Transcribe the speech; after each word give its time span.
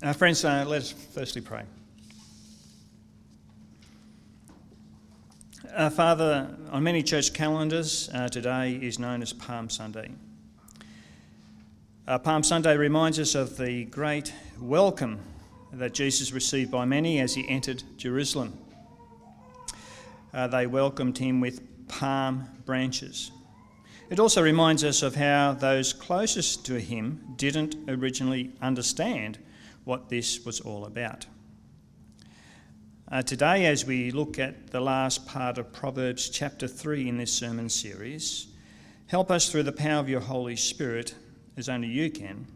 Uh, 0.00 0.12
friends, 0.12 0.44
uh, 0.44 0.64
let 0.64 0.82
us 0.82 0.92
firstly 0.92 1.42
pray. 1.42 1.64
Uh, 5.74 5.90
Father, 5.90 6.56
on 6.70 6.84
many 6.84 7.02
church 7.02 7.32
calendars, 7.32 8.08
uh, 8.14 8.28
today 8.28 8.78
is 8.80 9.00
known 9.00 9.22
as 9.22 9.32
Palm 9.32 9.68
Sunday. 9.68 10.08
Uh, 12.06 12.16
Palm 12.16 12.44
Sunday 12.44 12.76
reminds 12.76 13.18
us 13.18 13.34
of 13.34 13.56
the 13.56 13.86
great 13.86 14.32
welcome 14.60 15.18
that 15.72 15.94
Jesus 15.94 16.30
received 16.30 16.70
by 16.70 16.84
many 16.84 17.18
as 17.18 17.34
he 17.34 17.48
entered 17.48 17.82
Jerusalem. 17.96 18.56
Uh, 20.32 20.46
they 20.46 20.68
welcomed 20.68 21.18
him 21.18 21.40
with 21.40 21.88
palm 21.88 22.46
branches. 22.64 23.32
It 24.10 24.20
also 24.20 24.42
reminds 24.42 24.84
us 24.84 25.02
of 25.02 25.16
how 25.16 25.54
those 25.54 25.92
closest 25.92 26.64
to 26.66 26.78
him 26.78 27.34
didn't 27.36 27.74
originally 27.88 28.52
understand 28.62 29.38
what 29.88 30.10
this 30.10 30.44
was 30.44 30.60
all 30.60 30.84
about. 30.84 31.24
Uh, 33.10 33.22
today, 33.22 33.64
as 33.64 33.86
we 33.86 34.10
look 34.10 34.38
at 34.38 34.70
the 34.70 34.82
last 34.82 35.26
part 35.26 35.56
of 35.56 35.72
Proverbs 35.72 36.28
chapter 36.28 36.68
3 36.68 37.08
in 37.08 37.16
this 37.16 37.32
sermon 37.32 37.70
series, 37.70 38.48
help 39.06 39.30
us 39.30 39.50
through 39.50 39.62
the 39.62 39.72
power 39.72 39.98
of 39.98 40.06
your 40.10 40.20
Holy 40.20 40.56
Spirit, 40.56 41.14
as 41.56 41.70
only 41.70 41.88
you 41.88 42.10
can, 42.10 42.46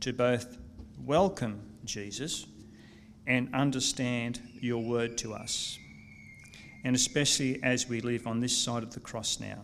to 0.00 0.12
both 0.12 0.58
welcome 1.02 1.62
Jesus 1.86 2.44
and 3.26 3.48
understand 3.54 4.42
your 4.60 4.82
word 4.82 5.16
to 5.16 5.32
us, 5.32 5.78
and 6.84 6.94
especially 6.94 7.58
as 7.62 7.88
we 7.88 8.02
live 8.02 8.26
on 8.26 8.40
this 8.40 8.54
side 8.54 8.82
of 8.82 8.92
the 8.92 9.00
cross 9.00 9.40
now 9.40 9.62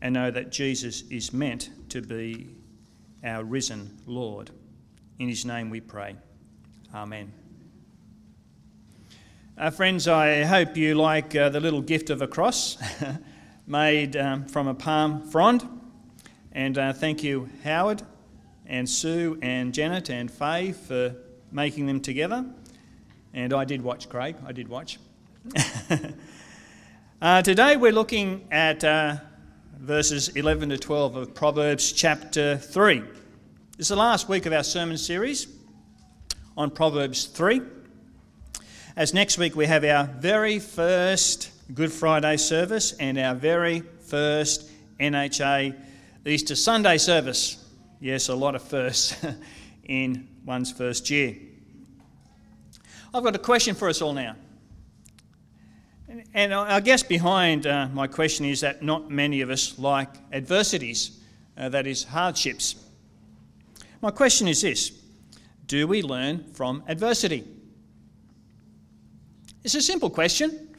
and 0.00 0.14
know 0.14 0.30
that 0.30 0.52
Jesus 0.52 1.02
is 1.10 1.32
meant 1.32 1.70
to 1.88 2.00
be 2.00 2.54
our 3.24 3.42
risen 3.42 3.98
Lord. 4.06 4.52
In 5.22 5.28
his 5.28 5.44
name 5.44 5.70
we 5.70 5.80
pray. 5.80 6.16
Amen. 6.92 7.32
Uh, 9.56 9.70
friends, 9.70 10.08
I 10.08 10.42
hope 10.42 10.76
you 10.76 10.96
like 10.96 11.36
uh, 11.36 11.48
the 11.48 11.60
little 11.60 11.80
gift 11.80 12.10
of 12.10 12.22
a 12.22 12.26
cross 12.26 12.76
made 13.68 14.16
um, 14.16 14.46
from 14.46 14.66
a 14.66 14.74
palm 14.74 15.22
frond. 15.30 15.62
And 16.50 16.76
uh, 16.76 16.92
thank 16.92 17.22
you, 17.22 17.48
Howard 17.62 18.02
and 18.66 18.90
Sue 18.90 19.38
and 19.42 19.72
Janet 19.72 20.10
and 20.10 20.28
Faye, 20.28 20.72
for 20.72 21.14
making 21.52 21.86
them 21.86 22.00
together. 22.00 22.44
And 23.32 23.52
I 23.52 23.64
did 23.64 23.80
watch, 23.80 24.08
Craig. 24.08 24.34
I 24.44 24.50
did 24.50 24.66
watch. 24.66 24.98
Uh, 27.22 27.40
today 27.40 27.76
we're 27.76 27.92
looking 27.92 28.44
at 28.50 28.82
uh, 28.82 29.14
verses 29.78 30.30
11 30.30 30.70
to 30.70 30.76
12 30.76 31.14
of 31.14 31.34
Proverbs 31.34 31.92
chapter 31.92 32.56
3. 32.56 33.04
Is 33.82 33.88
the 33.88 33.96
last 33.96 34.28
week 34.28 34.46
of 34.46 34.52
our 34.52 34.62
sermon 34.62 34.96
series 34.96 35.48
on 36.56 36.70
Proverbs 36.70 37.24
3. 37.24 37.62
As 38.94 39.12
next 39.12 39.38
week 39.38 39.56
we 39.56 39.66
have 39.66 39.82
our 39.82 40.04
very 40.04 40.60
first 40.60 41.50
Good 41.74 41.90
Friday 41.90 42.36
service 42.36 42.92
and 42.92 43.18
our 43.18 43.34
very 43.34 43.80
first 43.80 44.70
NHA 45.00 45.74
Easter 46.24 46.54
Sunday 46.54 46.96
service. 46.96 47.56
Yes, 47.98 48.28
a 48.28 48.36
lot 48.36 48.54
of 48.54 48.62
firsts 48.62 49.16
in 49.84 50.28
one's 50.46 50.70
first 50.70 51.10
year. 51.10 51.34
I've 53.12 53.24
got 53.24 53.34
a 53.34 53.40
question 53.40 53.74
for 53.74 53.88
us 53.88 54.00
all 54.00 54.12
now. 54.12 54.36
And 56.32 56.54
I 56.54 56.78
guess 56.78 57.02
behind 57.02 57.66
uh, 57.66 57.88
my 57.92 58.06
question 58.06 58.46
is 58.46 58.60
that 58.60 58.84
not 58.84 59.10
many 59.10 59.40
of 59.40 59.50
us 59.50 59.76
like 59.76 60.10
adversities, 60.32 61.18
uh, 61.58 61.68
that 61.70 61.88
is, 61.88 62.04
hardships. 62.04 62.76
My 64.02 64.10
question 64.10 64.48
is 64.48 64.60
this 64.62 64.90
Do 65.66 65.86
we 65.86 66.02
learn 66.02 66.52
from 66.54 66.82
adversity? 66.88 67.44
It's 69.62 69.76
a 69.76 69.80
simple 69.80 70.10
question 70.10 70.74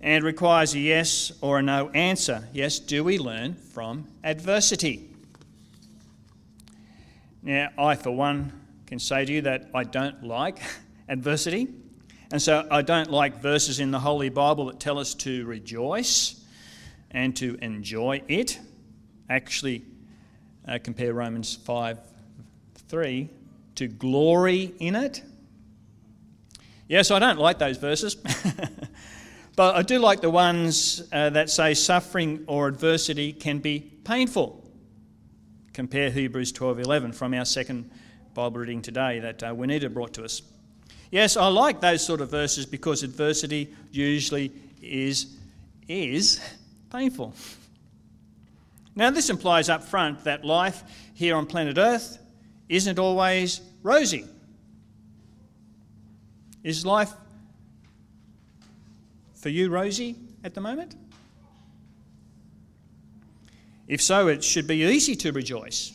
and 0.00 0.22
requires 0.22 0.72
a 0.74 0.78
yes 0.78 1.32
or 1.40 1.58
a 1.58 1.62
no 1.62 1.90
answer. 1.90 2.46
Yes, 2.52 2.78
do 2.78 3.02
we 3.02 3.18
learn 3.18 3.54
from 3.54 4.06
adversity? 4.22 5.10
Now, 7.42 7.70
I, 7.76 7.96
for 7.96 8.12
one, 8.12 8.52
can 8.86 9.00
say 9.00 9.24
to 9.24 9.32
you 9.32 9.42
that 9.42 9.68
I 9.74 9.82
don't 9.82 10.22
like 10.22 10.58
adversity. 11.08 11.66
And 12.30 12.40
so 12.40 12.68
I 12.70 12.82
don't 12.82 13.10
like 13.10 13.42
verses 13.42 13.80
in 13.80 13.90
the 13.90 13.98
Holy 13.98 14.28
Bible 14.28 14.66
that 14.66 14.78
tell 14.78 15.00
us 15.00 15.12
to 15.14 15.44
rejoice 15.44 16.40
and 17.10 17.34
to 17.36 17.58
enjoy 17.60 18.22
it. 18.28 18.60
Actually, 19.28 19.84
uh, 20.68 20.78
compare 20.82 21.12
Romans 21.12 21.56
5 21.56 22.13
3 22.94 23.28
to 23.74 23.88
glory 23.88 24.72
in 24.78 24.94
it. 24.94 25.20
Yes, 26.86 27.10
I 27.10 27.18
don't 27.18 27.40
like 27.40 27.58
those 27.58 27.76
verses. 27.76 28.14
but 29.56 29.74
I 29.74 29.82
do 29.82 29.98
like 29.98 30.20
the 30.20 30.30
ones 30.30 31.02
uh, 31.12 31.30
that 31.30 31.50
say 31.50 31.74
suffering 31.74 32.44
or 32.46 32.68
adversity 32.68 33.32
can 33.32 33.58
be 33.58 33.80
painful. 34.04 34.64
Compare 35.72 36.12
Hebrews 36.12 36.52
12:11 36.52 37.12
from 37.16 37.34
our 37.34 37.44
second 37.44 37.90
Bible 38.32 38.60
reading 38.60 38.80
today 38.80 39.18
that 39.18 39.42
uh, 39.42 39.52
brought 39.88 40.12
to 40.12 40.22
us. 40.22 40.42
Yes, 41.10 41.36
I 41.36 41.48
like 41.48 41.80
those 41.80 42.06
sort 42.06 42.20
of 42.20 42.30
verses 42.30 42.64
because 42.64 43.02
adversity 43.02 43.74
usually 43.90 44.52
is, 44.80 45.36
is 45.88 46.40
painful. 46.92 47.34
Now, 48.94 49.10
this 49.10 49.30
implies 49.30 49.68
up 49.68 49.82
front 49.82 50.22
that 50.22 50.44
life 50.44 50.84
here 51.14 51.34
on 51.34 51.46
planet 51.46 51.76
Earth 51.76 52.20
isn't 52.68 52.98
always 52.98 53.60
rosy. 53.82 54.26
Is 56.62 56.86
life 56.86 57.12
for 59.34 59.50
you 59.50 59.68
rosy 59.68 60.16
at 60.42 60.54
the 60.54 60.60
moment? 60.60 60.96
If 63.86 64.00
so, 64.00 64.28
it 64.28 64.42
should 64.42 64.66
be 64.66 64.82
easy 64.82 65.14
to 65.16 65.32
rejoice. 65.32 65.92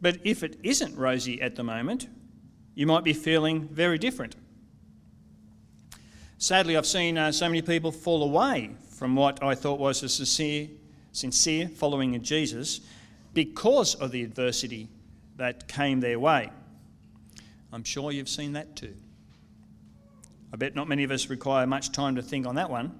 But 0.00 0.18
if 0.24 0.42
it 0.42 0.58
isn't 0.62 0.96
rosy 0.96 1.42
at 1.42 1.56
the 1.56 1.64
moment, 1.64 2.08
you 2.74 2.86
might 2.86 3.04
be 3.04 3.12
feeling 3.12 3.68
very 3.68 3.98
different. 3.98 4.36
Sadly, 6.38 6.76
I've 6.76 6.86
seen 6.86 7.18
uh, 7.18 7.30
so 7.32 7.46
many 7.48 7.62
people 7.62 7.92
fall 7.92 8.22
away 8.22 8.70
from 8.90 9.14
what 9.14 9.42
I 9.42 9.54
thought 9.54 9.78
was 9.78 10.02
a 10.02 10.08
sincere, 10.08 10.68
sincere 11.12 11.68
following 11.68 12.16
of 12.16 12.22
Jesus 12.22 12.80
because 13.34 13.94
of 13.96 14.10
the 14.10 14.22
adversity 14.22 14.88
that 15.42 15.66
came 15.66 15.98
their 15.98 16.20
way. 16.20 16.50
I'm 17.72 17.82
sure 17.82 18.12
you've 18.12 18.28
seen 18.28 18.52
that 18.52 18.76
too. 18.76 18.94
I 20.52 20.56
bet 20.56 20.76
not 20.76 20.86
many 20.86 21.02
of 21.02 21.10
us 21.10 21.28
require 21.28 21.66
much 21.66 21.90
time 21.90 22.14
to 22.14 22.22
think 22.22 22.46
on 22.46 22.54
that 22.54 22.70
one. 22.70 22.96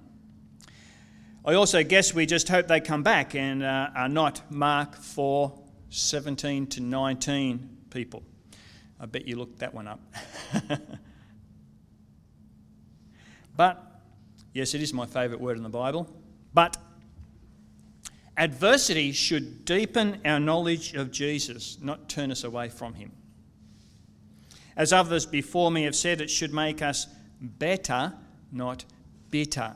I 1.45 1.53
also 1.53 1.85
guess 1.85 2.13
we 2.13 2.25
just 2.25 2.49
hope 2.49 2.67
they 2.67 2.81
come 2.81 3.01
back 3.01 3.33
and 3.33 3.63
uh, 3.63 3.91
are 3.95 4.09
not 4.09 4.51
Mark 4.51 4.97
4 4.97 5.57
17 5.89 6.67
to 6.67 6.81
19 6.81 7.77
people. 7.89 8.23
I 8.99 9.05
bet 9.05 9.25
you 9.25 9.37
looked 9.37 9.59
that 9.59 9.73
one 9.73 9.87
up. 9.87 10.01
but, 13.55 14.01
yes, 14.51 14.73
it 14.73 14.81
is 14.81 14.91
my 14.93 15.05
favourite 15.05 15.39
word 15.39 15.55
in 15.55 15.63
the 15.63 15.69
Bible. 15.69 16.13
But 16.53 16.75
adversity 18.37 19.11
should 19.11 19.65
deepen 19.65 20.19
our 20.25 20.39
knowledge 20.39 20.93
of 20.93 21.11
Jesus, 21.11 21.77
not 21.81 22.09
turn 22.09 22.31
us 22.31 22.43
away 22.43 22.69
from 22.69 22.93
him. 22.95 23.11
As 24.75 24.91
others 24.91 25.25
before 25.25 25.69
me 25.71 25.83
have 25.83 25.95
said, 25.95 26.19
it 26.19 26.29
should 26.29 26.53
make 26.53 26.81
us 26.81 27.07
better, 27.39 28.13
not 28.51 28.85
bitter. 29.29 29.75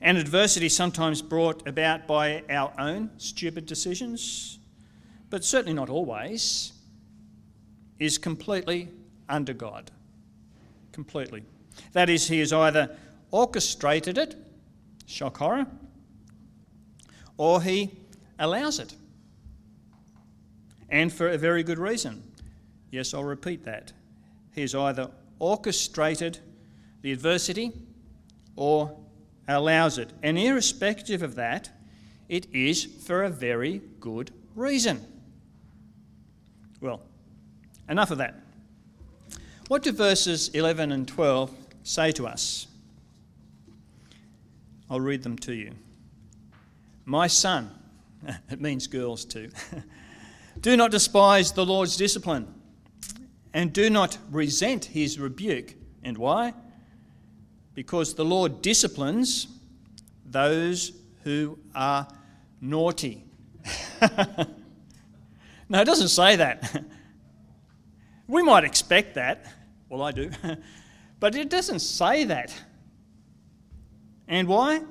And 0.00 0.16
adversity, 0.16 0.70
sometimes 0.70 1.20
brought 1.20 1.66
about 1.68 2.06
by 2.06 2.42
our 2.48 2.72
own 2.78 3.10
stupid 3.18 3.66
decisions, 3.66 4.58
but 5.28 5.44
certainly 5.44 5.74
not 5.74 5.90
always, 5.90 6.72
is 7.98 8.16
completely 8.16 8.88
under 9.28 9.52
God. 9.52 9.90
Completely. 10.92 11.42
That 11.92 12.08
is, 12.08 12.28
he 12.28 12.38
has 12.40 12.52
either 12.52 12.96
orchestrated 13.30 14.16
it, 14.16 14.36
shock 15.06 15.36
horror, 15.36 15.66
or 17.40 17.62
he 17.62 17.90
allows 18.38 18.78
it. 18.78 18.94
And 20.90 21.10
for 21.10 21.28
a 21.28 21.38
very 21.38 21.62
good 21.62 21.78
reason. 21.78 22.22
Yes, 22.90 23.14
I'll 23.14 23.24
repeat 23.24 23.64
that. 23.64 23.94
He 24.54 24.60
has 24.60 24.74
either 24.74 25.10
orchestrated 25.38 26.38
the 27.00 27.12
adversity 27.12 27.72
or 28.56 28.94
allows 29.48 29.96
it. 29.96 30.10
And 30.22 30.38
irrespective 30.38 31.22
of 31.22 31.36
that, 31.36 31.70
it 32.28 32.46
is 32.52 32.84
for 32.84 33.22
a 33.22 33.30
very 33.30 33.80
good 34.00 34.32
reason. 34.54 35.00
Well, 36.82 37.00
Enough 37.88 38.10
of 38.10 38.18
that. 38.18 38.34
What 39.68 39.82
do 39.82 39.92
verses 39.92 40.50
11 40.50 40.92
and 40.92 41.08
12 41.08 41.50
say 41.84 42.12
to 42.12 42.26
us? 42.26 42.66
I'll 44.90 45.00
read 45.00 45.22
them 45.22 45.36
to 45.38 45.54
you. 45.54 45.72
My 47.10 47.26
son, 47.26 47.72
it 48.50 48.60
means 48.60 48.86
girls 48.86 49.24
too, 49.24 49.50
do 50.60 50.76
not 50.76 50.92
despise 50.92 51.50
the 51.50 51.66
Lord's 51.66 51.96
discipline, 51.96 52.46
and 53.52 53.72
do 53.72 53.90
not 53.90 54.16
resent 54.30 54.84
his 54.84 55.18
rebuke. 55.18 55.74
And 56.04 56.16
why? 56.16 56.54
Because 57.74 58.14
the 58.14 58.24
Lord 58.24 58.62
disciplines 58.62 59.48
those 60.24 60.92
who 61.24 61.58
are 61.74 62.06
naughty. 62.60 63.24
no, 65.68 65.80
it 65.80 65.86
doesn't 65.86 66.10
say 66.10 66.36
that. 66.36 66.84
we 68.28 68.44
might 68.44 68.62
expect 68.62 69.16
that. 69.16 69.46
Well, 69.88 70.02
I 70.02 70.12
do. 70.12 70.30
but 71.18 71.34
it 71.34 71.50
doesn't 71.50 71.80
say 71.80 72.22
that. 72.22 72.54
And 74.28 74.46
why? 74.46 74.82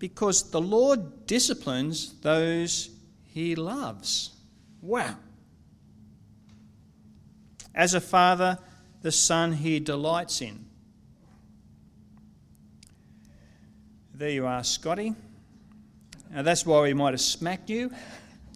Because 0.00 0.50
the 0.50 0.60
Lord 0.60 1.26
disciplines 1.26 2.14
those 2.22 2.88
he 3.26 3.54
loves. 3.54 4.30
Wow. 4.80 5.16
As 7.74 7.92
a 7.92 8.00
father, 8.00 8.58
the 9.02 9.12
son 9.12 9.52
he 9.52 9.78
delights 9.78 10.40
in. 10.40 10.64
There 14.14 14.30
you 14.30 14.46
are, 14.46 14.64
Scotty. 14.64 15.14
Now 16.30 16.42
that's 16.42 16.64
why 16.64 16.80
we 16.80 16.94
might 16.94 17.12
have 17.12 17.20
smacked 17.20 17.68
you. 17.68 17.90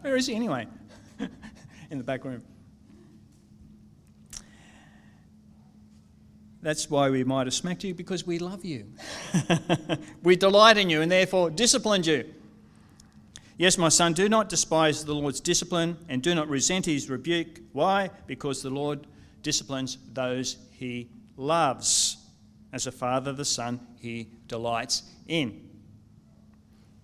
Where 0.00 0.16
is 0.16 0.26
he 0.26 0.34
anyway? 0.34 0.66
in 1.90 1.98
the 1.98 2.04
back 2.04 2.24
room. 2.24 2.42
That's 6.64 6.88
why 6.88 7.10
we 7.10 7.24
might 7.24 7.46
have 7.46 7.52
smacked 7.52 7.84
you, 7.84 7.92
because 7.92 8.26
we 8.26 8.38
love 8.38 8.64
you. 8.64 8.86
we 10.22 10.34
delight 10.34 10.78
in 10.78 10.88
you 10.88 11.02
and 11.02 11.12
therefore 11.12 11.50
disciplined 11.50 12.06
you. 12.06 12.24
Yes, 13.58 13.76
my 13.76 13.90
son, 13.90 14.14
do 14.14 14.30
not 14.30 14.48
despise 14.48 15.04
the 15.04 15.14
Lord's 15.14 15.40
discipline 15.40 15.98
and 16.08 16.22
do 16.22 16.34
not 16.34 16.48
resent 16.48 16.86
his 16.86 17.10
rebuke. 17.10 17.60
Why? 17.74 18.08
Because 18.26 18.62
the 18.62 18.70
Lord 18.70 19.06
disciplines 19.42 19.98
those 20.14 20.56
he 20.70 21.10
loves. 21.36 22.16
As 22.72 22.86
a 22.86 22.92
father, 22.92 23.34
the 23.34 23.44
son 23.44 23.78
he 24.00 24.28
delights 24.48 25.02
in. 25.28 25.68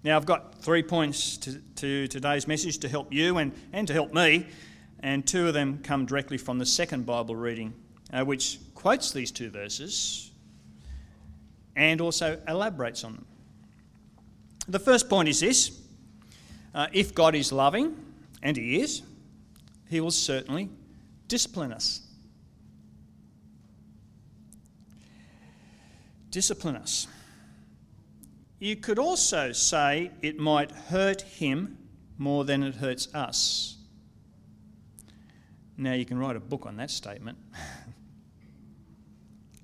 Now, 0.02 0.16
I've 0.16 0.24
got 0.24 0.62
three 0.62 0.82
points 0.82 1.36
to, 1.36 1.60
to 1.76 2.08
today's 2.08 2.48
message 2.48 2.78
to 2.78 2.88
help 2.88 3.12
you 3.12 3.36
and, 3.36 3.52
and 3.74 3.86
to 3.88 3.92
help 3.92 4.14
me, 4.14 4.46
and 5.00 5.26
two 5.26 5.48
of 5.48 5.52
them 5.52 5.80
come 5.82 6.06
directly 6.06 6.38
from 6.38 6.58
the 6.58 6.64
second 6.64 7.04
Bible 7.04 7.36
reading, 7.36 7.74
uh, 8.12 8.24
which 8.24 8.58
quotes 8.74 9.12
these 9.12 9.30
two 9.30 9.50
verses 9.50 10.30
and 11.76 12.00
also 12.00 12.40
elaborates 12.48 13.04
on 13.04 13.14
them. 13.14 13.26
The 14.68 14.78
first 14.78 15.08
point 15.08 15.28
is 15.28 15.40
this 15.40 15.80
uh, 16.74 16.86
if 16.92 17.14
God 17.14 17.34
is 17.34 17.52
loving, 17.52 17.96
and 18.42 18.56
He 18.56 18.80
is, 18.80 19.02
He 19.88 20.00
will 20.00 20.10
certainly 20.10 20.68
discipline 21.28 21.72
us. 21.72 22.02
Discipline 26.30 26.76
us. 26.76 27.08
You 28.60 28.76
could 28.76 28.98
also 28.98 29.52
say 29.52 30.10
it 30.22 30.38
might 30.38 30.70
hurt 30.70 31.22
Him 31.22 31.78
more 32.18 32.44
than 32.44 32.62
it 32.62 32.74
hurts 32.74 33.12
us. 33.14 33.76
Now, 35.76 35.94
you 35.94 36.04
can 36.04 36.18
write 36.18 36.36
a 36.36 36.40
book 36.40 36.66
on 36.66 36.76
that 36.76 36.90
statement. 36.90 37.38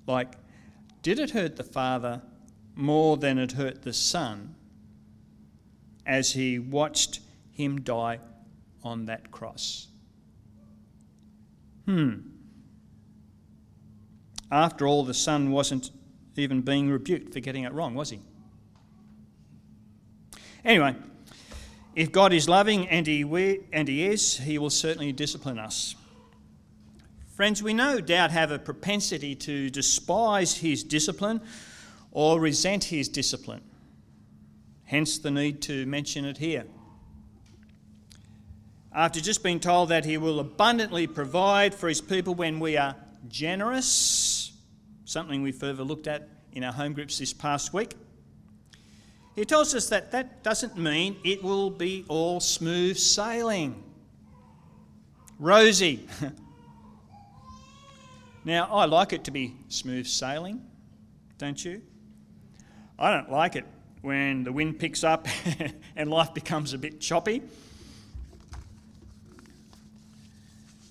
Like, 0.07 0.35
did 1.03 1.19
it 1.19 1.31
hurt 1.31 1.57
the 1.57 1.63
Father 1.63 2.21
more 2.75 3.17
than 3.17 3.37
it 3.37 3.51
hurt 3.51 3.83
the 3.83 3.93
Son 3.93 4.55
as 6.05 6.31
he 6.31 6.57
watched 6.57 7.19
him 7.51 7.81
die 7.81 8.19
on 8.83 9.05
that 9.05 9.29
cross? 9.31 9.87
Hmm. 11.85 12.19
After 14.49 14.87
all, 14.87 15.03
the 15.03 15.13
Son 15.13 15.51
wasn't 15.51 15.91
even 16.37 16.61
being 16.61 16.89
rebuked 16.89 17.33
for 17.33 17.41
getting 17.41 17.63
it 17.63 17.73
wrong, 17.73 17.93
was 17.93 18.09
he? 18.09 18.21
Anyway, 20.63 20.95
if 21.95 22.11
God 22.11 22.31
is 22.31 22.47
loving 22.47 22.87
and 22.87 23.07
he, 23.07 23.23
and 23.73 23.87
he 23.87 24.05
is, 24.05 24.37
he 24.37 24.57
will 24.57 24.69
certainly 24.69 25.11
discipline 25.11 25.59
us. 25.59 25.95
Friends, 27.37 27.61
we 27.61 27.71
no 27.71 28.01
doubt 28.01 28.31
have 28.31 28.49
a 28.49 28.57
propensity 28.57 29.35
to 29.35 29.69
despise 29.69 30.57
his 30.57 30.83
discipline 30.83 31.39
or 32.09 32.39
resent 32.39 32.85
his 32.85 33.07
discipline. 33.07 33.61
Hence 34.85 35.19
the 35.19 35.29
need 35.29 35.61
to 35.61 35.85
mention 35.85 36.25
it 36.25 36.39
here. 36.39 36.65
After 38.91 39.21
just 39.21 39.43
being 39.43 39.59
told 39.59 39.89
that 39.89 40.03
he 40.03 40.17
will 40.17 40.39
abundantly 40.39 41.05
provide 41.05 41.75
for 41.75 41.87
his 41.87 42.01
people 42.01 42.33
when 42.33 42.59
we 42.59 42.75
are 42.75 42.95
generous, 43.27 44.51
something 45.05 45.43
we 45.43 45.51
further 45.51 45.83
looked 45.83 46.07
at 46.07 46.27
in 46.53 46.63
our 46.63 46.73
home 46.73 46.93
groups 46.93 47.19
this 47.19 47.33
past 47.33 47.71
week, 47.71 47.93
he 49.35 49.45
tells 49.45 49.75
us 49.75 49.89
that 49.89 50.11
that 50.11 50.41
doesn't 50.41 50.75
mean 50.75 51.17
it 51.23 51.43
will 51.43 51.69
be 51.69 52.03
all 52.07 52.39
smooth 52.39 52.97
sailing, 52.97 53.83
rosy. 55.37 56.07
Now, 58.47 58.69
I 58.71 58.85
like 58.85 59.11
it 59.11 59.25
to 59.25 59.31
be 59.31 59.55
smooth 59.67 60.07
sailing, 60.07 60.61
don't 61.37 61.65
you? 61.65 61.81
I 62.97 63.11
don't 63.11 63.29
like 63.29 63.57
it 63.57 63.65
when 63.99 64.45
the 64.45 64.53
wind 64.53 64.79
picks 64.79 65.03
up 65.03 65.27
and 65.97 66.09
life 66.09 66.33
becomes 66.33 66.71
a 66.71 66.77
bit 66.77 67.01
choppy. 67.01 67.41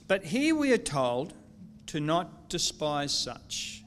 But 0.06 0.22
here 0.22 0.54
we 0.54 0.74
are 0.74 0.76
told 0.76 1.32
to 1.86 1.98
not 1.98 2.50
despise 2.50 3.14
such. 3.14 3.82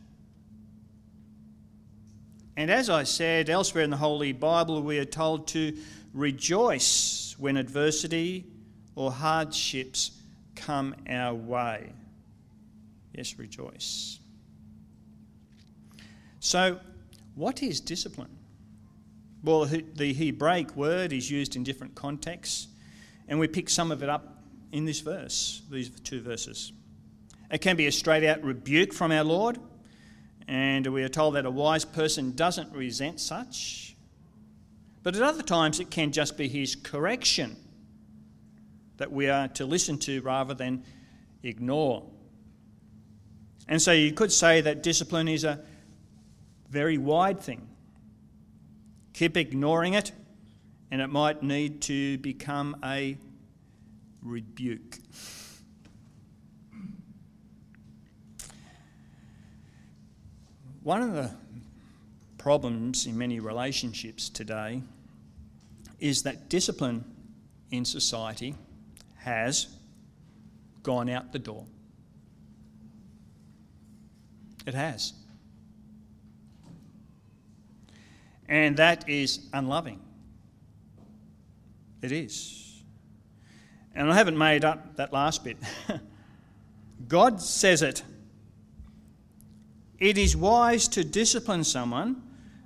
And 2.57 2.71
as 2.71 2.89
I 2.89 3.03
said 3.03 3.51
elsewhere 3.51 3.83
in 3.83 3.91
the 3.91 3.97
Holy 3.97 4.31
Bible, 4.31 4.81
we 4.81 4.97
are 4.97 5.05
told 5.05 5.47
to 5.49 5.77
rejoice 6.15 7.35
when 7.37 7.55
adversity 7.55 8.47
or 8.95 9.11
hardships 9.11 10.09
come 10.55 10.95
our 11.07 11.35
way. 11.35 11.91
Yes, 13.19 13.37
rejoice. 13.37 14.17
So, 16.39 16.79
what 17.35 17.61
is 17.61 17.81
discipline? 17.81 18.29
Well, 19.43 19.65
the 19.65 20.13
Hebraic 20.13 20.73
word 20.77 21.11
is 21.11 21.29
used 21.29 21.57
in 21.57 21.65
different 21.65 21.95
contexts, 21.95 22.69
and 23.27 23.37
we 23.37 23.49
pick 23.49 23.69
some 23.69 23.91
of 23.91 24.01
it 24.03 24.07
up 24.07 24.41
in 24.71 24.85
this 24.85 25.01
verse, 25.01 25.63
these 25.69 25.89
two 25.89 26.21
verses. 26.21 26.71
It 27.51 27.57
can 27.57 27.75
be 27.75 27.87
a 27.87 27.91
straight 27.91 28.23
out 28.23 28.41
rebuke 28.41 28.93
from 28.93 29.11
our 29.11 29.25
Lord, 29.25 29.59
and 30.47 30.87
we 30.87 31.03
are 31.03 31.09
told 31.09 31.35
that 31.35 31.45
a 31.45 31.51
wise 31.51 31.83
person 31.83 32.37
doesn't 32.37 32.71
resent 32.71 33.19
such. 33.19 33.97
But 35.03 35.17
at 35.17 35.21
other 35.21 35.43
times, 35.43 35.81
it 35.81 35.91
can 35.91 36.13
just 36.13 36.37
be 36.37 36.47
his 36.47 36.73
correction 36.73 37.57
that 38.95 39.11
we 39.11 39.27
are 39.27 39.49
to 39.49 39.65
listen 39.65 39.97
to 39.97 40.21
rather 40.21 40.53
than 40.53 40.85
ignore. 41.43 42.09
And 43.69 43.79
so 43.79 43.91
you 43.91 44.11
could 44.11 44.31
say 44.31 44.61
that 44.61 44.81
discipline 44.81 45.27
is 45.27 45.43
a 45.43 45.59
very 46.71 46.97
wide 46.97 47.39
thing. 47.39 47.69
Keep 49.13 49.37
ignoring 49.37 49.93
it, 49.93 50.11
and 50.89 51.01
it 51.01 51.07
might 51.07 51.43
need 51.43 51.79
to 51.83 52.17
become 52.17 52.75
a 52.83 53.15
rebuke. 54.23 54.97
One 60.81 61.03
of 61.03 61.13
the 61.13 61.31
problems 62.39 63.05
in 63.05 63.15
many 63.15 63.39
relationships 63.39 64.29
today 64.29 64.81
is 65.99 66.23
that 66.23 66.49
discipline 66.49 67.05
in 67.69 67.85
society 67.85 68.55
has 69.17 69.67
gone 70.81 71.07
out 71.07 71.33
the 71.33 71.39
door. 71.39 71.65
It 74.69 74.75
has. 74.75 75.13
And 78.47 78.77
that 78.77 79.09
is 79.09 79.49
unloving. 79.51 79.99
It 82.03 82.11
is. 82.11 82.83
And 83.95 84.11
I 84.11 84.13
haven't 84.13 84.37
made 84.37 84.63
up 84.63 84.95
that 84.97 85.11
last 85.11 85.43
bit. 85.43 85.57
God 87.07 87.41
says 87.41 87.81
it. 87.81 88.03
It 89.97 90.19
is 90.19 90.37
wise 90.37 90.87
to 90.89 91.03
discipline 91.03 91.63
someone, 91.63 92.21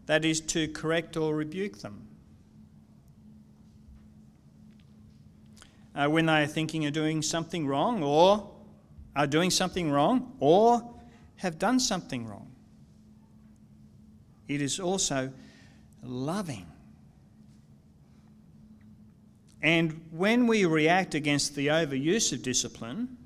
that 0.05 0.25
is, 0.25 0.41
to 0.41 0.67
correct 0.67 1.15
or 1.15 1.33
rebuke 1.33 1.77
them. 1.77 2.05
Uh, 5.95 6.09
when 6.09 6.25
they 6.25 6.43
are 6.43 6.47
thinking 6.47 6.85
of 6.85 6.91
doing 6.91 7.21
something 7.21 7.65
wrong, 7.65 8.03
or 8.03 8.51
are 9.15 9.25
doing 9.25 9.49
something 9.49 9.89
wrong, 9.89 10.35
or 10.41 10.92
have 11.37 11.59
done 11.59 11.79
something 11.79 12.27
wrong. 12.27 12.51
It 14.47 14.61
is 14.61 14.79
also 14.79 15.31
loving. 16.01 16.65
And 19.61 20.05
when 20.11 20.47
we 20.47 20.65
react 20.65 21.15
against 21.15 21.55
the 21.55 21.67
overuse 21.67 22.33
of 22.33 22.41
discipline, 22.41 23.17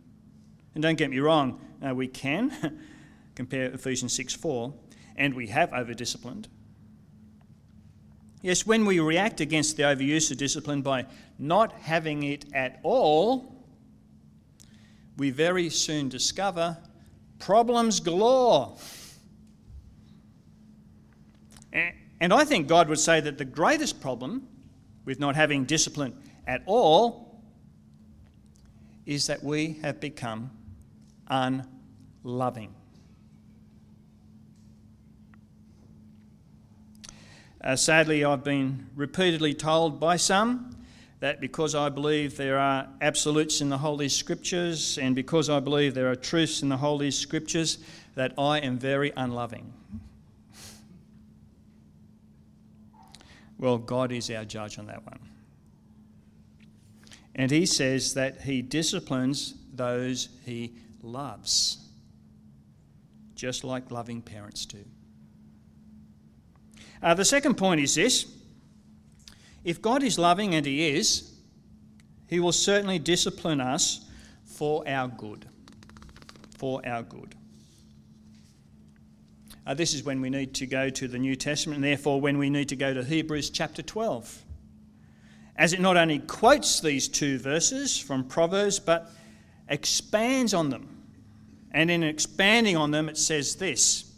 And 0.75 0.83
don't 0.83 0.97
get 0.97 1.09
me 1.09 1.17
wrong, 1.17 1.59
uh, 1.83 1.95
we 1.95 2.07
can 2.07 2.79
compare 3.35 3.71
Ephesians 3.71 4.13
6 4.13 4.35
4, 4.35 4.71
and 5.15 5.33
we 5.33 5.47
have 5.47 5.73
over 5.73 5.95
disciplined. 5.95 6.47
Yes, 8.43 8.67
when 8.67 8.85
we 8.85 8.99
react 8.99 9.41
against 9.41 9.75
the 9.75 9.83
overuse 9.83 10.29
of 10.29 10.37
discipline 10.37 10.83
by 10.83 11.07
not 11.39 11.71
having 11.71 12.21
it 12.21 12.45
at 12.53 12.79
all, 12.83 13.55
we 15.17 15.31
very 15.31 15.71
soon 15.71 16.09
discover 16.09 16.77
problems 17.39 17.99
galore. 17.99 18.77
And 22.19 22.33
I 22.33 22.45
think 22.45 22.67
God 22.67 22.89
would 22.89 22.99
say 22.99 23.19
that 23.21 23.37
the 23.37 23.45
greatest 23.45 24.01
problem 24.01 24.47
with 25.05 25.19
not 25.19 25.35
having 25.35 25.65
discipline 25.65 26.15
at 26.47 26.63
all 26.65 27.41
is 29.05 29.27
that 29.27 29.43
we 29.43 29.79
have 29.83 29.99
become 29.99 30.51
unloving. 31.27 32.73
Uh, 37.63 37.75
sadly, 37.75 38.23
I've 38.23 38.43
been 38.43 38.89
repeatedly 38.95 39.53
told 39.53 39.99
by 39.99 40.17
some 40.17 40.76
that 41.19 41.41
because 41.41 41.73
I 41.73 41.89
believe 41.89 42.37
there 42.37 42.59
are 42.59 42.87
absolutes 43.01 43.61
in 43.61 43.69
the 43.69 43.77
Holy 43.77 44.09
Scriptures 44.09 44.97
and 44.99 45.15
because 45.15 45.49
I 45.49 45.59
believe 45.59 45.93
there 45.93 46.11
are 46.11 46.15
truths 46.15 46.61
in 46.61 46.69
the 46.69 46.77
Holy 46.77 47.09
Scriptures, 47.11 47.79
that 48.15 48.33
I 48.37 48.59
am 48.59 48.77
very 48.77 49.11
unloving. 49.15 49.73
Well, 53.59 53.77
God 53.77 54.11
is 54.11 54.29
our 54.29 54.45
judge 54.45 54.77
on 54.77 54.87
that 54.87 55.05
one. 55.05 55.19
And 57.35 57.49
He 57.49 57.65
says 57.65 58.13
that 58.13 58.41
He 58.41 58.61
disciplines 58.61 59.55
those 59.73 60.29
He 60.45 60.73
loves, 61.01 61.77
just 63.35 63.63
like 63.63 63.89
loving 63.89 64.21
parents 64.21 64.65
do. 64.65 64.83
Uh, 67.01 67.13
the 67.13 67.25
second 67.25 67.55
point 67.55 67.81
is 67.81 67.95
this 67.95 68.36
if 69.67 69.81
God 69.81 70.01
is 70.01 70.17
loving, 70.17 70.55
and 70.55 70.65
He 70.65 70.87
is, 70.87 71.29
He 72.27 72.39
will 72.39 72.53
certainly 72.53 72.99
discipline 72.99 73.59
us 73.59 74.05
for 74.45 74.87
our 74.87 75.09
good. 75.09 75.45
For 76.57 76.81
our 76.87 77.03
good. 77.03 77.35
Uh, 79.65 79.73
this 79.73 79.93
is 79.93 80.03
when 80.03 80.21
we 80.21 80.29
need 80.29 80.53
to 80.53 80.65
go 80.65 80.89
to 80.89 81.09
the 81.09 81.19
New 81.19 81.35
Testament, 81.35 81.75
and 81.75 81.83
therefore 81.83 82.21
when 82.21 82.37
we 82.37 82.49
need 82.49 82.69
to 82.69 82.77
go 82.77 82.93
to 82.93 83.03
Hebrews 83.03 83.49
chapter 83.49 83.81
12. 83.81 84.41
As 85.57 85.73
it 85.73 85.81
not 85.81 85.97
only 85.97 86.19
quotes 86.19 86.79
these 86.79 87.09
two 87.09 87.37
verses 87.37 87.99
from 87.99 88.23
Proverbs, 88.23 88.79
but 88.79 89.11
expands 89.67 90.53
on 90.53 90.69
them. 90.69 90.87
And 91.71 91.91
in 91.91 92.03
expanding 92.03 92.77
on 92.77 92.91
them, 92.91 93.09
it 93.09 93.17
says 93.17 93.57
this 93.57 94.09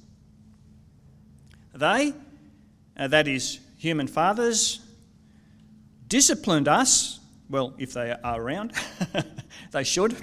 They, 1.74 2.13
uh, 2.96 3.08
that 3.08 3.27
is, 3.27 3.60
human 3.77 4.06
fathers, 4.06 4.82
disciplined 6.10 6.68
us, 6.68 7.20
well, 7.50 7.74
if 7.78 7.94
they 7.94 8.12
are 8.12 8.42
around, 8.42 8.74
they 9.72 9.84
should, 9.84 10.16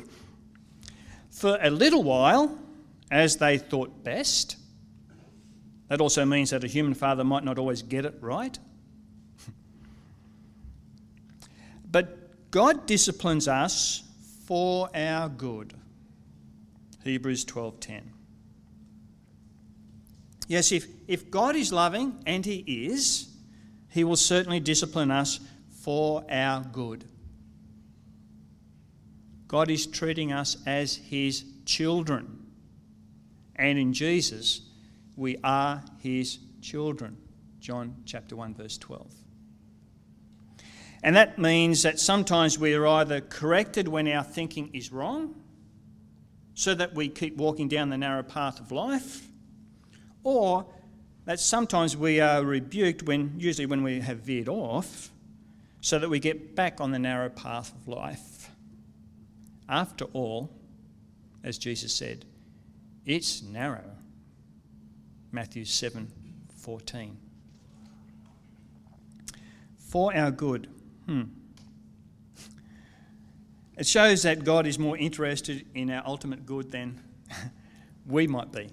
for 1.31 1.59
a 1.61 1.71
little 1.71 2.03
while 2.03 2.59
as 3.11 3.37
they 3.37 3.57
thought 3.57 4.05
best. 4.05 4.57
That 5.89 6.01
also 6.01 6.25
means 6.25 6.51
that 6.51 6.65
a 6.65 6.67
human 6.67 6.95
father 6.95 7.25
might 7.25 7.45
not 7.45 7.59
always 7.59 7.83
get 7.83 8.05
it 8.05 8.17
right. 8.21 8.59
but 11.91 12.51
God 12.51 12.87
disciplines 12.87 13.47
us 13.47 14.03
for 14.47 14.91
our 14.95 15.29
good. 15.29 15.75
Hebrews 17.05 17.45
12:10. 17.45 18.03
Yes, 20.49 20.71
if, 20.73 20.87
if 21.09 21.31
God 21.31 21.57
is 21.57 21.73
loving, 21.73 22.23
and 22.27 22.45
He 22.45 22.65
is, 22.67 23.29
He 23.91 24.05
will 24.05 24.17
certainly 24.17 24.61
discipline 24.61 25.11
us 25.11 25.41
for 25.87 26.25
our 26.29 26.65
good. 26.73 27.05
God 29.47 29.71
is 29.71 29.87
treating 29.87 30.33
us 30.33 30.57
as 30.67 30.97
His 30.97 31.45
children. 31.65 32.45
And 33.55 33.79
in 33.79 33.93
Jesus, 33.93 34.63
we 35.15 35.37
are 35.45 35.85
His 36.01 36.41
children. 36.61 37.17
John 37.61 37.99
chapter 38.05 38.35
1, 38.35 38.55
verse 38.55 38.77
12. 38.79 39.15
And 41.05 41.15
that 41.15 41.39
means 41.39 41.85
that 41.85 42.01
sometimes 42.01 42.59
we 42.59 42.75
are 42.75 42.85
either 42.85 43.21
corrected 43.21 43.87
when 43.87 44.09
our 44.09 44.25
thinking 44.25 44.75
is 44.75 44.91
wrong, 44.91 45.37
so 46.55 46.75
that 46.75 46.97
we 46.97 47.09
keep 47.09 47.37
walking 47.37 47.69
down 47.69 47.91
the 47.91 47.99
narrow 47.99 48.25
path 48.25 48.59
of 48.59 48.73
life, 48.73 49.29
or 50.25 50.67
that 51.27 51.39
sometimes 51.39 51.97
we 51.97 52.19
are 52.19 52.43
rebuked 52.43 53.05
when, 53.05 53.35
usually 53.39 53.67
when 53.67 53.85
we 53.85 54.01
have 54.01 54.19
veered 54.19 54.49
off, 54.49 55.13
so 55.87 56.01
that 56.01 56.11
we 56.11 56.19
get 56.19 56.57
back 56.57 56.81
on 56.81 56.91
the 56.91 56.99
narrow 56.99 57.29
path 57.29 57.73
of 57.73 57.87
life. 57.87 58.51
After 59.69 60.07
all, 60.07 60.51
as 61.45 61.59
Jesus 61.59 61.95
said, 61.95 62.25
it's 63.05 63.41
narrow. 63.41 63.93
Matthew 65.31 65.65
7 65.65 66.11
14. 66.57 67.17
For 69.77 70.13
our 70.13 70.33
good. 70.33 70.69
Hmm. 71.07 71.23
It 73.79 73.87
shows 73.87 74.25
that 74.25 74.43
God 74.43 74.67
is 74.67 74.81
more 74.81 74.99
interested 74.99 75.67
in 75.73 75.89
our 75.91 76.03
ultimate 76.05 76.45
good 76.45 76.73
than 76.73 77.01
we 78.09 78.27
might 78.27 78.51
be. 78.51 78.71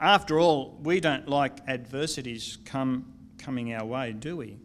After 0.00 0.38
all, 0.38 0.78
we 0.84 1.00
don't 1.00 1.26
like 1.26 1.58
adversities 1.66 2.58
come, 2.64 3.12
coming 3.38 3.74
our 3.74 3.84
way, 3.84 4.12
do 4.12 4.36
we? 4.36 4.58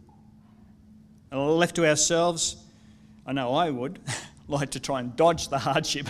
Left 1.38 1.76
to 1.76 1.88
ourselves, 1.88 2.58
I 3.26 3.34
know 3.34 3.54
I 3.54 3.70
would 3.70 4.00
like 4.48 4.72
to 4.72 4.80
try 4.80 5.00
and 5.00 5.16
dodge 5.16 5.50
the 5.50 5.60
hardship 5.60 6.08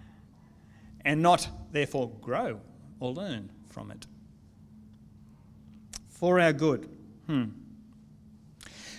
and 1.04 1.22
not 1.22 1.48
therefore 1.72 2.10
grow 2.20 2.60
or 3.00 3.12
learn 3.12 3.50
from 3.68 3.90
it. 3.90 4.06
For 6.08 6.38
our 6.38 6.52
good. 6.52 6.88
Hmm. 7.26 7.44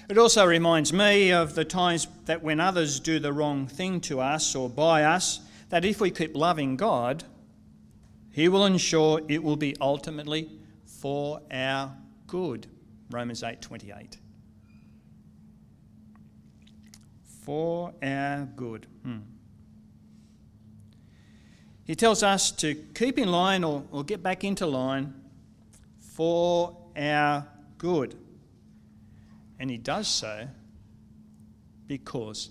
It 0.09 0.17
also 0.17 0.45
reminds 0.45 0.91
me 0.91 1.31
of 1.31 1.55
the 1.55 1.63
times 1.63 2.07
that 2.25 2.43
when 2.43 2.59
others 2.59 2.99
do 2.99 3.19
the 3.19 3.31
wrong 3.31 3.67
thing 3.67 4.01
to 4.01 4.19
us 4.19 4.55
or 4.55 4.69
by 4.69 5.03
us, 5.03 5.39
that 5.69 5.85
if 5.85 6.01
we 6.01 6.11
keep 6.11 6.35
loving 6.35 6.75
God, 6.75 7.23
He 8.31 8.49
will 8.49 8.65
ensure 8.65 9.21
it 9.29 9.41
will 9.41 9.55
be 9.55 9.75
ultimately 9.79 10.49
for 10.85 11.41
our 11.49 11.95
good. 12.27 12.67
Romans 13.09 13.41
8:28. 13.43 14.17
For 17.41 17.93
our 18.01 18.47
good. 18.55 18.87
Hmm. 19.03 19.19
He 21.85 21.95
tells 21.95 22.23
us 22.23 22.51
to 22.51 22.75
keep 22.75 23.17
in 23.17 23.31
line 23.31 23.63
or, 23.63 23.83
or 23.91 24.03
get 24.03 24.23
back 24.23 24.43
into 24.43 24.65
line 24.65 25.13
for 25.99 26.77
our 26.95 27.45
good. 27.77 28.15
And 29.59 29.69
he 29.69 29.77
does 29.77 30.07
so 30.07 30.47
because 31.87 32.49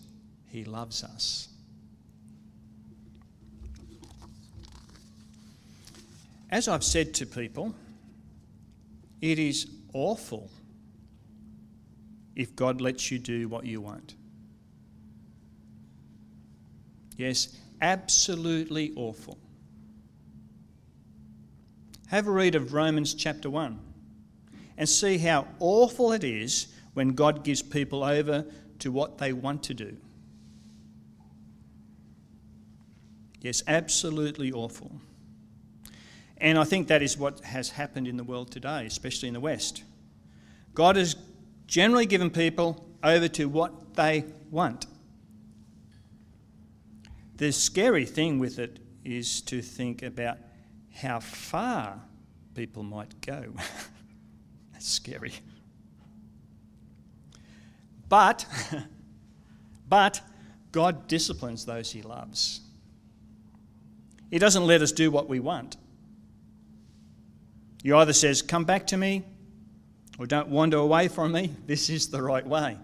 he 0.49 0.65
loves 0.65 1.03
us. 1.03 1.49
As 6.51 6.67
I've 6.67 6.85
said 6.85 7.15
to 7.15 7.27
people, 7.27 7.75
it 9.21 9.39
is 9.39 9.69
awful 9.93 10.51
if 12.35 12.57
God 12.57 12.81
lets 12.81 13.11
you 13.11 13.19
do 13.19 13.49
what 13.49 13.65
you 13.65 13.81
want. 13.81 14.15
Yes, 17.21 17.55
absolutely 17.83 18.95
awful. 18.97 19.37
Have 22.07 22.27
a 22.27 22.31
read 22.31 22.55
of 22.55 22.73
Romans 22.73 23.13
chapter 23.13 23.51
1 23.51 23.79
and 24.79 24.89
see 24.89 25.19
how 25.19 25.47
awful 25.59 26.13
it 26.13 26.25
is 26.25 26.69
when 26.95 27.11
God 27.11 27.45
gives 27.45 27.61
people 27.61 28.05
over 28.05 28.47
to 28.79 28.91
what 28.91 29.19
they 29.19 29.35
want 29.35 29.63
to 29.65 29.75
do. 29.75 29.99
Yes, 33.43 33.63
absolutely 33.67 34.51
awful. 34.51 34.91
And 36.39 36.57
I 36.57 36.65
think 36.65 36.89
that 36.89 37.03
is 37.03 37.19
what 37.19 37.41
has 37.41 37.69
happened 37.69 38.09
in 38.09 38.17
the 38.17 38.25
world 38.25 38.51
today, 38.51 38.87
especially 38.87 39.29
in 39.29 39.35
the 39.35 39.41
West. 39.41 39.85
God 40.73 40.97
has 40.97 41.17
generally 41.67 42.07
given 42.07 42.31
people 42.31 42.83
over 43.05 43.29
to 43.29 43.47
what 43.47 43.95
they 43.95 44.25
want. 44.51 44.87
The 47.41 47.53
scary 47.53 48.05
thing 48.05 48.39
with 48.39 48.59
it 48.59 48.81
is 49.03 49.41
to 49.41 49.63
think 49.63 50.03
about 50.03 50.37
how 50.93 51.21
far 51.21 51.99
people 52.55 52.83
might 52.83 53.19
go. 53.23 53.55
That's 54.75 54.87
scary. 54.87 55.33
But, 58.11 58.45
but 59.89 60.21
God 60.71 61.09
disciplines 61.09 61.65
those 61.65 61.91
he 61.91 62.03
loves. 62.03 62.61
He 64.31 64.39
doesn't 64.39 64.67
let 64.67 64.83
us 64.83 64.93
do 64.93 65.11
what 65.11 65.27
we 65.27 65.41
want. 65.41 65.79
He 67.83 67.91
either 67.91 68.13
says, 68.13 68.43
Come 68.43 68.67
back 68.67 68.87
to 68.89 68.99
me, 68.99 69.25
or 70.19 70.27
don't 70.27 70.49
wander 70.49 70.77
away 70.77 71.09
from 71.09 71.33
me. 71.33 71.55
This 71.67 71.89
is 71.89 72.09
the 72.11 72.21
right 72.21 72.47
way. 72.47 72.77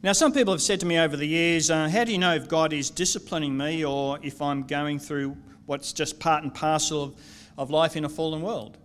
Now, 0.00 0.12
some 0.12 0.32
people 0.32 0.52
have 0.52 0.62
said 0.62 0.78
to 0.80 0.86
me 0.86 0.96
over 0.96 1.16
the 1.16 1.26
years, 1.26 1.70
uh, 1.70 1.88
How 1.88 2.04
do 2.04 2.12
you 2.12 2.18
know 2.18 2.34
if 2.34 2.48
God 2.48 2.72
is 2.72 2.88
disciplining 2.88 3.56
me 3.56 3.84
or 3.84 4.20
if 4.22 4.40
I'm 4.40 4.62
going 4.62 5.00
through 5.00 5.36
what's 5.66 5.92
just 5.92 6.20
part 6.20 6.44
and 6.44 6.54
parcel 6.54 7.02
of, 7.02 7.20
of 7.56 7.70
life 7.70 7.96
in 7.96 8.04
a 8.04 8.08
fallen 8.08 8.40
world? 8.40 8.78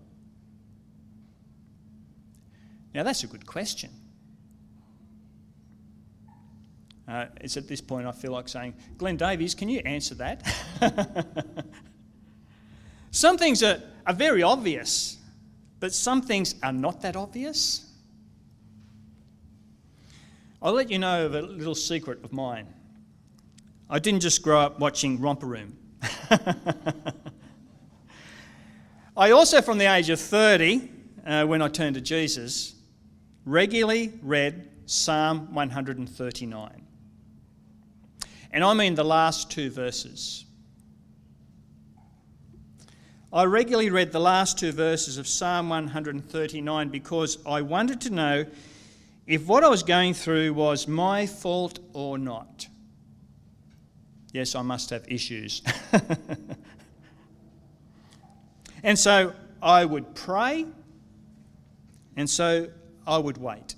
Now, 2.96 3.04
that's 3.04 3.24
a 3.24 3.28
good 3.28 3.46
question. 3.46 3.92
Uh, 7.08 7.26
it's 7.42 7.58
at 7.58 7.68
this 7.68 7.82
point 7.82 8.08
I 8.08 8.12
feel 8.12 8.32
like 8.32 8.48
saying, 8.48 8.74
Glenn 8.98 9.18
Davies, 9.18 9.54
can 9.54 9.70
you 9.70 9.80
answer 9.80 10.16
that? 10.16 10.42
some 13.12 13.38
things 13.38 13.62
are, 13.62 13.80
are 14.08 14.14
very 14.14 14.42
obvious, 14.42 15.18
but 15.80 15.94
some 15.94 16.24
things 16.24 16.56
are 16.64 16.74
not 16.74 17.02
that 17.02 17.16
obvious. 17.16 17.93
I'll 20.64 20.72
let 20.72 20.90
you 20.90 20.98
know 20.98 21.26
of 21.26 21.36
a 21.36 21.42
little 21.42 21.76
secret 21.76 22.24
of 22.24 22.32
mine. 22.32 22.74
I 23.90 24.00
didn't 24.00 24.22
just 24.22 24.42
grow 24.42 24.62
up 24.62 24.80
watching 24.80 25.20
Romper 25.20 25.46
Room. 25.46 25.76
I 29.18 29.32
also, 29.32 29.62
from 29.62 29.78
the 29.78 29.94
age 29.94 30.10
of 30.10 30.22
30, 30.22 30.90
uh, 31.28 31.46
when 31.48 31.62
I 31.62 31.68
turned 31.68 31.96
to 31.96 32.02
Jesus, 32.02 32.76
regularly 33.46 34.14
read 34.22 34.70
Psalm 34.86 35.54
139. 35.54 36.88
And 38.52 38.64
I 38.64 38.74
mean 38.74 38.96
the 38.96 39.04
last 39.04 39.52
two 39.52 39.70
verses. 39.70 40.46
I 43.34 43.44
regularly 43.44 43.90
read 43.90 44.14
the 44.14 44.22
last 44.22 44.58
two 44.58 44.72
verses 44.72 45.18
of 45.18 45.28
Psalm 45.28 45.68
139 45.68 46.88
because 46.88 47.38
I 47.46 47.60
wanted 47.60 48.00
to 48.00 48.12
know 48.12 48.46
if 49.26 49.46
what 49.46 49.64
I 49.64 49.70
was 49.70 49.84
going 49.84 50.14
through 50.14 50.54
was 50.54 50.88
my 50.88 51.26
fault 51.26 51.80
or 51.94 52.18
not. 52.18 52.68
Yes, 54.34 54.56
I 54.56 54.64
must 54.64 54.90
have 54.90 55.06
issues. 55.08 55.62
and 58.84 58.98
so 58.98 59.34
I 59.62 59.86
would 59.86 60.16
pray, 60.16 60.66
and 62.18 62.30
so 62.30 62.70
I 63.06 63.18
would 63.18 63.38
wait. 63.38 63.76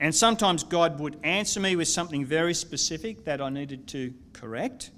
And 0.00 0.14
sometimes 0.14 0.64
God 0.64 0.98
would 0.98 1.18
answer 1.22 1.60
me 1.60 1.76
with 1.76 1.86
something 1.86 2.24
very 2.24 2.54
specific 2.54 3.24
that 3.24 3.40
I 3.40 3.50
needed 3.50 3.86
to 3.88 4.14
correct. 4.32 4.90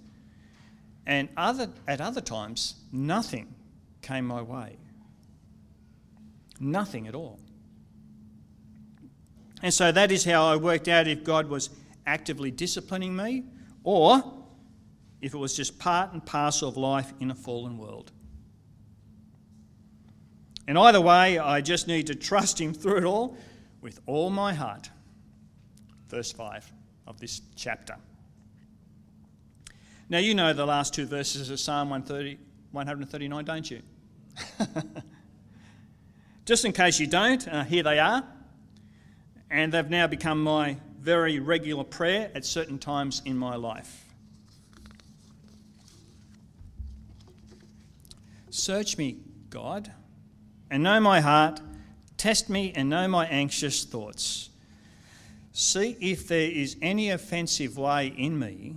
And 1.06 1.28
other, 1.36 1.68
at 1.88 2.00
other 2.00 2.20
times, 2.20 2.76
nothing 2.92 3.52
came 4.00 4.26
my 4.26 4.42
way. 4.42 4.76
Nothing 6.60 7.08
at 7.08 7.16
all. 7.16 7.40
And 9.62 9.72
so 9.72 9.92
that 9.92 10.10
is 10.10 10.24
how 10.24 10.44
I 10.46 10.56
worked 10.56 10.88
out 10.88 11.06
if 11.06 11.22
God 11.22 11.48
was 11.48 11.70
actively 12.04 12.50
disciplining 12.50 13.14
me 13.14 13.44
or 13.84 14.22
if 15.20 15.34
it 15.34 15.38
was 15.38 15.56
just 15.56 15.78
part 15.78 16.12
and 16.12 16.24
parcel 16.24 16.68
of 16.68 16.76
life 16.76 17.12
in 17.20 17.30
a 17.30 17.34
fallen 17.34 17.78
world. 17.78 18.10
And 20.66 20.76
either 20.76 21.00
way, 21.00 21.38
I 21.38 21.60
just 21.60 21.86
need 21.86 22.08
to 22.08 22.14
trust 22.14 22.60
Him 22.60 22.74
through 22.74 22.98
it 22.98 23.04
all 23.04 23.36
with 23.80 24.00
all 24.06 24.30
my 24.30 24.52
heart. 24.52 24.90
Verse 26.08 26.32
5 26.32 26.72
of 27.06 27.20
this 27.20 27.40
chapter. 27.56 27.96
Now, 30.08 30.18
you 30.18 30.34
know 30.34 30.52
the 30.52 30.66
last 30.66 30.92
two 30.92 31.06
verses 31.06 31.50
of 31.50 31.58
Psalm 31.58 31.88
130, 31.88 32.38
139, 32.72 33.44
don't 33.44 33.70
you? 33.70 33.80
Just 36.44 36.64
in 36.64 36.72
case 36.72 37.00
you 37.00 37.06
don't, 37.06 37.46
uh, 37.48 37.64
here 37.64 37.82
they 37.82 37.98
are. 37.98 38.24
And 39.52 39.70
they've 39.72 39.88
now 39.88 40.06
become 40.06 40.42
my 40.42 40.78
very 40.98 41.38
regular 41.38 41.84
prayer 41.84 42.30
at 42.34 42.44
certain 42.44 42.78
times 42.78 43.20
in 43.24 43.36
my 43.36 43.54
life. 43.54 44.06
Search 48.48 48.96
me, 48.96 49.18
God, 49.50 49.92
and 50.70 50.82
know 50.82 50.98
my 51.00 51.20
heart. 51.20 51.60
Test 52.16 52.48
me 52.48 52.72
and 52.74 52.88
know 52.88 53.06
my 53.06 53.26
anxious 53.26 53.84
thoughts. 53.84 54.48
See 55.52 55.98
if 56.00 56.26
there 56.28 56.50
is 56.50 56.76
any 56.80 57.10
offensive 57.10 57.76
way 57.76 58.06
in 58.06 58.38
me, 58.38 58.76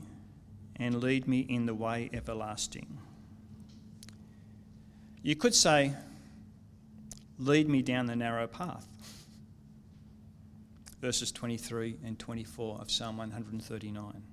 and 0.75 1.01
lead 1.01 1.25
me 1.25 1.39
in 1.39 1.65
the 1.65 1.73
way 1.73 2.09
everlasting. 2.11 2.97
You 5.21 5.37
could 5.37 5.55
say, 5.55 5.93
Lead 7.37 7.67
me 7.67 7.81
down 7.81 8.05
the 8.05 8.15
narrow 8.15 8.47
path. 8.47 8.87
Verses 11.05 11.31
23 11.31 11.97
and 12.03 12.17
24 12.17 12.81
of 12.81 12.89
Psalm 12.89 13.17
139. 13.17 14.23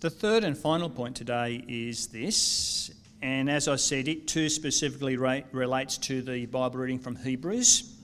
The 0.00 0.10
third 0.10 0.42
and 0.42 0.58
final 0.58 0.90
point 0.90 1.14
today 1.14 1.64
is 1.68 2.08
this 2.08 2.90
and 3.22 3.48
as 3.48 3.68
I 3.68 3.76
said, 3.76 4.08
it 4.08 4.26
too 4.26 4.48
specifically 4.48 5.16
relates 5.16 5.98
to 5.98 6.20
the 6.20 6.46
Bible 6.46 6.80
reading 6.80 6.98
from 6.98 7.14
Hebrews. 7.14 7.94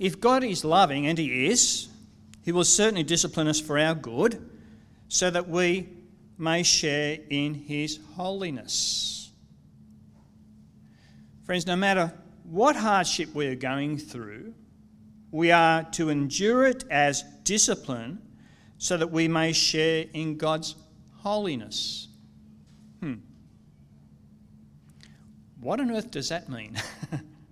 If 0.00 0.20
God 0.20 0.42
is 0.42 0.64
loving, 0.64 1.06
and 1.06 1.16
He 1.16 1.46
is, 1.46 1.86
He 2.44 2.50
will 2.50 2.64
certainly 2.64 3.04
discipline 3.04 3.46
us 3.46 3.60
for 3.60 3.78
our 3.78 3.94
good 3.94 4.44
so 5.06 5.30
that 5.30 5.48
we 5.48 5.88
may 6.36 6.64
share 6.64 7.18
in 7.30 7.54
His 7.54 8.00
holiness. 8.16 9.30
Friends, 11.44 11.64
no 11.64 11.76
matter 11.76 12.12
what 12.50 12.76
hardship 12.76 13.34
we 13.34 13.46
are 13.46 13.54
going 13.54 13.98
through, 13.98 14.54
we 15.30 15.50
are 15.50 15.84
to 15.92 16.08
endure 16.08 16.66
it 16.66 16.84
as 16.90 17.22
discipline 17.44 18.18
so 18.78 18.96
that 18.96 19.10
we 19.10 19.28
may 19.28 19.52
share 19.52 20.06
in 20.14 20.38
God's 20.38 20.74
holiness. 21.16 22.08
Hmm. 23.00 23.16
What 25.60 25.80
on 25.80 25.90
earth 25.90 26.10
does 26.10 26.30
that 26.30 26.48
mean? 26.48 26.76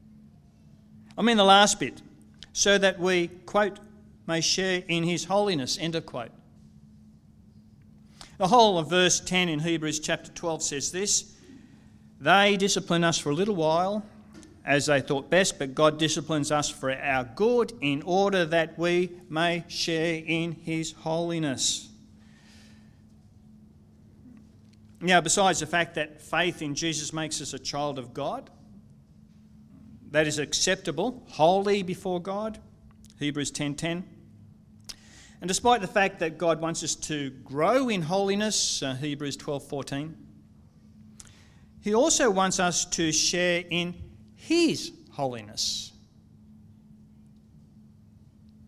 I 1.18 1.22
mean, 1.22 1.36
the 1.36 1.44
last 1.44 1.78
bit, 1.78 2.00
so 2.52 2.78
that 2.78 2.98
we, 2.98 3.28
quote, 3.44 3.78
may 4.26 4.40
share 4.40 4.82
in 4.88 5.04
his 5.04 5.24
holiness, 5.24 5.76
end 5.78 5.94
of 5.94 6.06
quote. 6.06 6.30
The 8.38 8.48
whole 8.48 8.78
of 8.78 8.88
verse 8.88 9.20
10 9.20 9.48
in 9.48 9.60
Hebrews 9.60 10.00
chapter 10.00 10.30
12 10.30 10.62
says 10.62 10.92
this 10.92 11.34
They 12.20 12.56
discipline 12.56 13.04
us 13.04 13.18
for 13.18 13.30
a 13.30 13.34
little 13.34 13.56
while 13.56 14.04
as 14.66 14.86
they 14.86 15.00
thought 15.00 15.30
best, 15.30 15.60
but 15.60 15.76
God 15.76 15.96
disciplines 15.96 16.50
us 16.50 16.68
for 16.68 16.92
our 16.92 17.24
good 17.24 17.72
in 17.80 18.02
order 18.02 18.44
that 18.44 18.76
we 18.76 19.12
may 19.30 19.64
share 19.68 20.22
in 20.26 20.52
his 20.52 20.90
holiness. 20.90 21.88
Now, 25.00 25.20
besides 25.20 25.60
the 25.60 25.66
fact 25.66 25.94
that 25.94 26.20
faith 26.20 26.62
in 26.62 26.74
Jesus 26.74 27.12
makes 27.12 27.40
us 27.40 27.54
a 27.54 27.60
child 27.60 27.96
of 27.98 28.12
God, 28.12 28.50
that 30.10 30.26
is 30.26 30.40
acceptable, 30.40 31.22
holy 31.28 31.82
before 31.84 32.20
God, 32.20 32.58
Hebrews 33.20 33.52
10:10. 33.52 34.04
And 35.40 35.48
despite 35.48 35.80
the 35.80 35.86
fact 35.86 36.18
that 36.20 36.38
God 36.38 36.60
wants 36.60 36.82
us 36.82 36.94
to 36.96 37.30
grow 37.30 37.88
in 37.88 38.02
holiness, 38.02 38.82
uh, 38.82 38.94
Hebrews 38.94 39.36
12:14, 39.36 40.16
he 41.82 41.94
also 41.94 42.30
wants 42.30 42.58
us 42.58 42.84
to 42.86 43.12
share 43.12 43.64
in 43.70 43.94
his 44.46 44.92
holiness. 45.10 45.92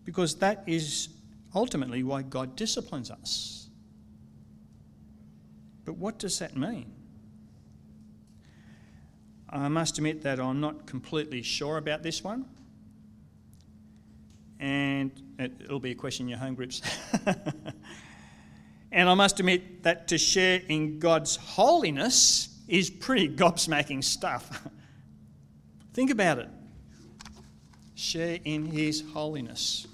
Because 0.04 0.36
that 0.36 0.64
is 0.66 1.08
ultimately 1.54 2.02
why 2.02 2.22
God 2.22 2.56
disciplines 2.56 3.10
us. 3.10 3.68
But 5.84 5.96
what 5.96 6.18
does 6.18 6.38
that 6.40 6.56
mean? 6.56 6.92
I 9.48 9.68
must 9.68 9.98
admit 9.98 10.22
that 10.22 10.40
I'm 10.40 10.60
not 10.60 10.86
completely 10.86 11.42
sure 11.42 11.78
about 11.78 12.02
this 12.02 12.22
one. 12.22 12.44
And 14.58 15.12
it'll 15.38 15.78
be 15.78 15.92
a 15.92 15.94
question 15.94 16.26
in 16.26 16.30
your 16.30 16.38
home 16.38 16.54
groups. 16.54 16.82
and 18.92 19.08
I 19.08 19.14
must 19.14 19.38
admit 19.38 19.84
that 19.84 20.08
to 20.08 20.18
share 20.18 20.60
in 20.68 20.98
God's 20.98 21.36
holiness 21.36 22.48
is 22.66 22.90
pretty 22.90 23.28
gobsmacking 23.28 24.02
stuff. 24.02 24.66
Think 25.98 26.12
about 26.12 26.38
it. 26.38 26.48
Share 27.96 28.38
in 28.44 28.66
His 28.66 29.02
holiness. 29.14 29.84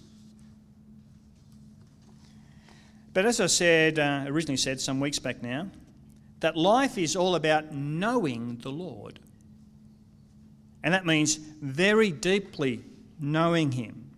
But 3.14 3.24
as 3.24 3.40
I 3.40 3.46
said, 3.46 3.98
uh, 3.98 4.24
originally 4.26 4.58
said 4.58 4.82
some 4.82 5.00
weeks 5.00 5.18
back 5.18 5.42
now, 5.42 5.68
that 6.40 6.58
life 6.58 6.98
is 6.98 7.16
all 7.16 7.36
about 7.36 7.72
knowing 7.72 8.58
the 8.58 8.68
Lord. 8.68 9.18
And 10.82 10.92
that 10.92 11.06
means 11.06 11.36
very 11.36 12.10
deeply 12.10 12.84
knowing 13.18 13.72
Him. 13.72 14.10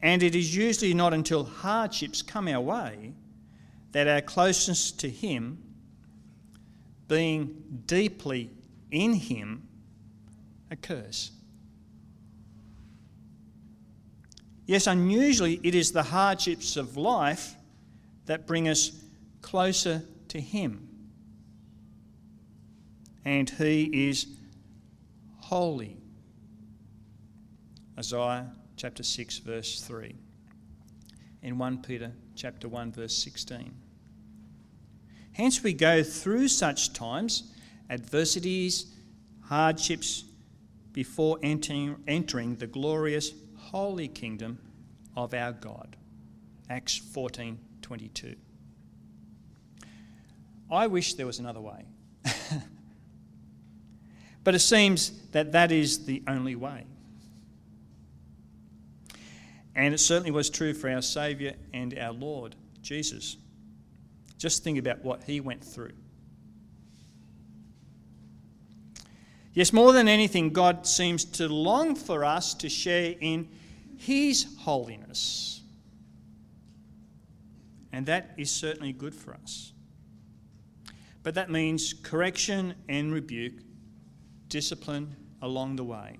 And 0.00 0.22
it 0.22 0.34
is 0.34 0.56
usually 0.56 0.94
not 0.94 1.12
until 1.12 1.44
hardships 1.44 2.22
come 2.22 2.48
our 2.48 2.62
way 2.62 3.12
that 3.92 4.08
our 4.08 4.22
closeness 4.22 4.90
to 4.92 5.10
Him, 5.10 5.62
being 7.06 7.82
deeply 7.84 8.48
in 8.90 9.12
Him, 9.12 9.68
occurs. 10.70 11.30
Yes, 14.66 14.86
unusually, 14.86 15.60
it 15.62 15.74
is 15.74 15.92
the 15.92 16.02
hardships 16.02 16.76
of 16.76 16.96
life 16.96 17.54
that 18.26 18.46
bring 18.46 18.68
us 18.68 18.92
closer 19.42 20.02
to 20.28 20.40
Him. 20.40 20.88
And 23.24 23.48
He 23.48 24.08
is 24.08 24.26
holy. 25.38 25.98
Isaiah 27.98 28.50
chapter 28.76 29.02
6, 29.02 29.38
verse 29.38 29.82
3. 29.82 30.14
In 31.42 31.58
1 31.58 31.82
Peter 31.82 32.12
chapter 32.34 32.68
1, 32.68 32.92
verse 32.92 33.16
16. 33.16 33.72
Hence, 35.32 35.62
we 35.62 35.74
go 35.74 36.02
through 36.02 36.48
such 36.48 36.92
times, 36.94 37.52
adversities, 37.90 38.86
hardships, 39.42 40.24
before 40.94 41.38
entering, 41.42 41.96
entering 42.08 42.54
the 42.54 42.66
glorious 42.66 43.32
holy 43.58 44.08
kingdom 44.08 44.58
of 45.14 45.34
our 45.34 45.52
God. 45.52 45.96
Acts 46.70 46.96
14 46.96 47.58
22. 47.82 48.36
I 50.70 50.86
wish 50.86 51.14
there 51.14 51.26
was 51.26 51.38
another 51.38 51.60
way. 51.60 51.84
but 54.44 54.54
it 54.54 54.60
seems 54.60 55.12
that 55.32 55.52
that 55.52 55.70
is 55.70 56.06
the 56.06 56.22
only 56.26 56.54
way. 56.56 56.86
And 59.74 59.92
it 59.92 59.98
certainly 59.98 60.30
was 60.30 60.48
true 60.48 60.72
for 60.72 60.88
our 60.88 61.02
Saviour 61.02 61.52
and 61.74 61.98
our 61.98 62.12
Lord, 62.12 62.54
Jesus. 62.80 63.36
Just 64.38 64.64
think 64.64 64.78
about 64.78 65.04
what 65.04 65.24
he 65.24 65.40
went 65.40 65.62
through. 65.62 65.92
Yes, 69.54 69.72
more 69.72 69.92
than 69.92 70.08
anything, 70.08 70.50
God 70.50 70.84
seems 70.84 71.24
to 71.24 71.48
long 71.48 71.94
for 71.94 72.24
us 72.24 72.54
to 72.54 72.68
share 72.68 73.14
in 73.20 73.48
His 73.96 74.46
holiness. 74.58 75.62
And 77.92 78.06
that 78.06 78.32
is 78.36 78.50
certainly 78.50 78.92
good 78.92 79.14
for 79.14 79.32
us. 79.32 79.72
But 81.22 81.36
that 81.36 81.50
means 81.50 81.94
correction 81.94 82.74
and 82.88 83.14
rebuke, 83.14 83.54
discipline 84.48 85.14
along 85.40 85.76
the 85.76 85.84
way. 85.84 86.18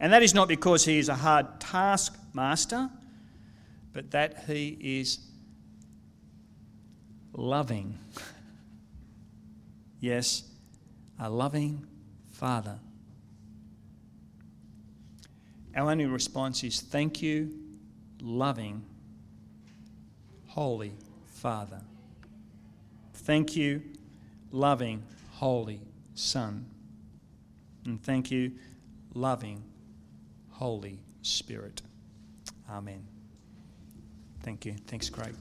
And 0.00 0.12
that 0.12 0.24
is 0.24 0.34
not 0.34 0.48
because 0.48 0.84
He 0.84 0.98
is 0.98 1.08
a 1.08 1.14
hard 1.14 1.60
taskmaster, 1.60 2.90
but 3.92 4.10
that 4.10 4.46
He 4.48 4.76
is 4.80 5.20
loving. 7.32 8.00
yes 10.00 10.42
a 11.20 11.30
loving 11.30 11.86
Father. 12.30 12.78
Our 15.76 15.90
only 15.90 16.06
response 16.06 16.62
is 16.62 16.80
thank 16.80 17.20
you, 17.22 17.52
loving, 18.20 18.84
holy 20.46 20.92
Father. 21.26 21.80
Thank 23.14 23.56
you, 23.56 23.82
loving, 24.52 25.02
holy 25.32 25.80
Son. 26.14 26.66
And 27.84 28.02
thank 28.02 28.30
you, 28.30 28.52
loving, 29.14 29.62
Holy 30.50 30.98
Spirit. 31.22 31.82
Amen. 32.70 33.04
Thank 34.42 34.64
you. 34.64 34.74
Thanks, 34.86 35.10
Craig. 35.10 35.34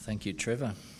Thank 0.00 0.24
you, 0.24 0.32
Trevor. 0.32 0.72